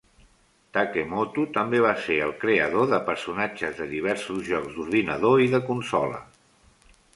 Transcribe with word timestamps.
Takemoto 0.77 1.43
també 1.57 1.81
va 1.87 1.91
ser 2.05 2.17
el 2.29 2.33
creador 2.45 2.89
de 2.95 3.01
personatges 3.11 3.77
de 3.83 3.89
diversos 3.93 4.43
jocs 4.51 4.75
d'ordinador 4.79 5.47
i 5.47 5.55
de 5.55 5.63
consola. 5.71 6.27